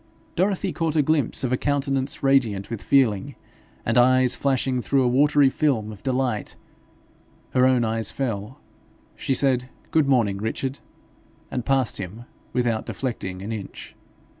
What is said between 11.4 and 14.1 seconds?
and passed him without deflecting an inch.